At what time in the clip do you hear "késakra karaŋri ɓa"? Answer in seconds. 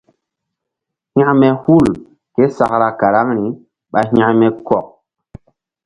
2.33-3.99